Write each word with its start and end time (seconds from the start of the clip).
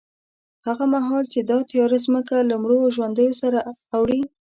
هغه 0.65 0.85
مهال 0.93 1.23
چې 1.33 1.39
دا 1.49 1.57
تیاره 1.69 1.97
ځمکه 2.05 2.35
له 2.49 2.55
مړو 2.61 2.77
او 2.85 2.93
ژوندیو 2.95 3.37
سره 3.41 3.59
اوړي، 3.95 4.19